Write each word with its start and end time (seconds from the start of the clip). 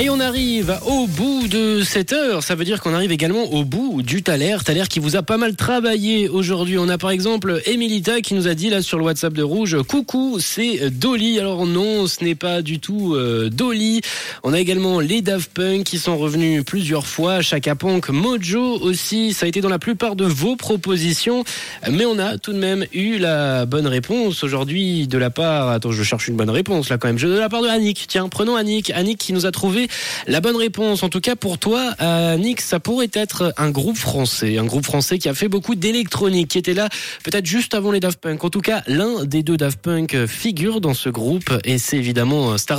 Et 0.00 0.10
on 0.10 0.20
arrive 0.20 0.78
au 0.86 1.08
bout 1.08 1.48
de 1.48 1.82
cette 1.82 2.12
heure. 2.12 2.44
Ça 2.44 2.54
veut 2.54 2.64
dire 2.64 2.80
qu'on 2.80 2.94
arrive 2.94 3.10
également 3.10 3.52
au 3.52 3.64
bout 3.64 4.00
du 4.00 4.22
Thaler. 4.22 4.58
Thaler 4.64 4.84
qui 4.88 5.00
vous 5.00 5.16
a 5.16 5.22
pas 5.24 5.38
mal 5.38 5.56
travaillé 5.56 6.28
aujourd'hui. 6.28 6.78
On 6.78 6.88
a 6.88 6.98
par 6.98 7.10
exemple 7.10 7.60
Emilita 7.66 8.20
qui 8.20 8.34
nous 8.34 8.46
a 8.46 8.54
dit 8.54 8.70
là 8.70 8.80
sur 8.80 8.96
le 8.98 9.04
WhatsApp 9.04 9.32
de 9.32 9.42
Rouge 9.42 9.76
Coucou, 9.88 10.38
c'est 10.38 10.88
Dolly. 10.90 11.40
Alors 11.40 11.66
non, 11.66 12.06
ce 12.06 12.22
n'est 12.22 12.36
pas 12.36 12.62
du 12.62 12.78
tout 12.78 13.16
euh, 13.16 13.50
Dolly. 13.50 14.00
On 14.44 14.52
a 14.52 14.60
également 14.60 15.00
les 15.00 15.20
Daft 15.20 15.50
Punk 15.52 15.82
qui 15.82 15.98
sont 15.98 16.16
revenus 16.16 16.64
plusieurs 16.64 17.08
fois. 17.08 17.42
Chaka 17.42 17.74
Punk, 17.74 18.10
Mojo 18.10 18.78
aussi. 18.80 19.32
Ça 19.32 19.46
a 19.46 19.48
été 19.48 19.60
dans 19.60 19.68
la 19.68 19.80
plupart 19.80 20.14
de 20.14 20.26
vos 20.26 20.54
propositions. 20.54 21.42
Mais 21.90 22.04
on 22.04 22.20
a 22.20 22.38
tout 22.38 22.52
de 22.52 22.58
même 22.58 22.86
eu 22.92 23.18
la 23.18 23.66
bonne 23.66 23.88
réponse 23.88 24.44
aujourd'hui 24.44 25.08
de 25.08 25.18
la 25.18 25.30
part. 25.30 25.70
Attends, 25.70 25.90
je 25.90 26.04
cherche 26.04 26.28
une 26.28 26.36
bonne 26.36 26.50
réponse 26.50 26.88
là 26.88 26.98
quand 26.98 27.08
même. 27.08 27.16
De 27.16 27.36
la 27.36 27.48
part 27.48 27.62
de 27.62 27.68
Annick. 27.68 28.04
Tiens, 28.06 28.28
prenons 28.28 28.54
Annick. 28.54 28.90
Annick 28.90 29.18
qui 29.18 29.32
nous 29.32 29.44
a 29.44 29.50
trouvé 29.50 29.87
la 30.26 30.40
bonne 30.40 30.56
réponse, 30.56 31.02
en 31.02 31.08
tout 31.08 31.20
cas 31.20 31.34
pour 31.34 31.58
toi, 31.58 31.94
euh, 32.00 32.36
Nick, 32.36 32.60
ça 32.60 32.78
pourrait 32.78 33.10
être 33.14 33.54
un 33.56 33.70
groupe 33.70 33.96
français, 33.96 34.58
un 34.58 34.64
groupe 34.66 34.84
français 34.84 35.18
qui 35.18 35.28
a 35.28 35.34
fait 35.34 35.48
beaucoup 35.48 35.74
d'électronique, 35.74 36.48
qui 36.48 36.58
était 36.58 36.74
là 36.74 36.88
peut-être 37.24 37.46
juste 37.46 37.74
avant 37.74 37.90
les 37.90 38.00
Daft 38.00 38.20
Punk. 38.20 38.44
En 38.44 38.50
tout 38.50 38.60
cas, 38.60 38.82
l'un 38.86 39.24
des 39.24 39.42
deux 39.42 39.56
Daft 39.56 39.80
Punk 39.80 40.26
figure 40.26 40.80
dans 40.80 40.94
ce 40.94 41.08
groupe 41.08 41.50
et 41.64 41.78
c'est 41.78 41.96
évidemment 41.96 42.58
Star 42.58 42.76